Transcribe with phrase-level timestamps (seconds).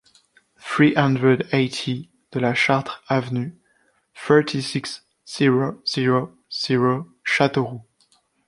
[0.59, 3.55] Three hundred eighty de La Châtre Avenue,
[4.15, 7.85] thirty-six, zero, zero, zero, Châteauroux.